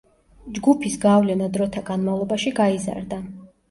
[0.57, 3.27] ჯგუფის გავლენა დროთა განმავლობაში გაიზარდა.